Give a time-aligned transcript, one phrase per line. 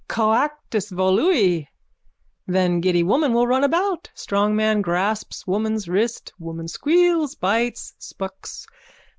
[0.09, 1.67] Coactus volui._
[2.47, 4.09] Then giddy woman will run about.
[4.15, 6.33] Strong man grapses woman's wrist.
[6.39, 8.65] Woman squeals, bites, spucks.